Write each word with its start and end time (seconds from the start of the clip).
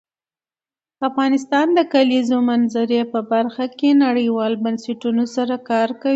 افغانستان 1.07 1.67
د 1.73 1.73
د 1.77 1.79
کلیزو 1.93 2.37
منظره 2.51 2.99
په 3.13 3.19
برخه 3.31 3.65
کې 3.79 3.89
نړیوالو 4.05 4.61
بنسټونو 4.65 5.23
سره 5.35 5.55
کار 5.69 5.89
کوي. 6.01 6.09